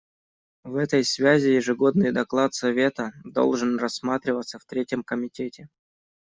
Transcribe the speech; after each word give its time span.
В 0.63 0.77
этой 0.77 1.03
связи 1.03 1.49
ежегодный 1.53 2.11
доклад 2.11 2.55
Совета 2.55 3.11
должен 3.23 3.77
рассматриваться 3.77 4.57
в 4.57 4.65
Третьем 4.65 5.03
комитете. 5.03 5.69